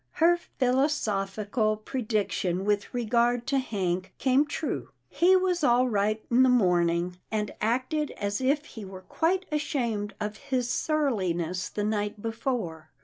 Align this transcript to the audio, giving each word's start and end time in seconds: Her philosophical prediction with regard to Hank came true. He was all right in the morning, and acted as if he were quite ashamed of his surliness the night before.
Her 0.13 0.35
philosophical 0.57 1.77
prediction 1.77 2.65
with 2.65 2.91
regard 2.91 3.45
to 3.45 3.59
Hank 3.59 4.15
came 4.17 4.47
true. 4.47 4.89
He 5.09 5.35
was 5.35 5.63
all 5.63 5.87
right 5.87 6.25
in 6.31 6.41
the 6.41 6.49
morning, 6.49 7.17
and 7.29 7.53
acted 7.61 8.09
as 8.17 8.41
if 8.41 8.65
he 8.65 8.83
were 8.83 9.01
quite 9.03 9.45
ashamed 9.51 10.15
of 10.19 10.37
his 10.37 10.67
surliness 10.67 11.69
the 11.69 11.83
night 11.83 12.19
before. 12.19 12.89